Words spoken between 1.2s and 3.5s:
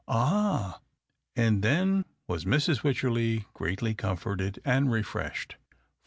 And then was Mrs. Wycherley